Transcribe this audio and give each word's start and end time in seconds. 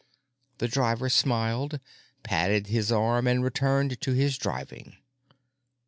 The 0.57 0.67
driver 0.67 1.09
smiled, 1.09 1.79
patted 2.23 2.65
his 2.65 2.91
arm 2.91 3.27
and 3.27 3.43
returned 3.43 4.01
to 4.01 4.13
his 4.13 4.35
driving. 4.35 4.97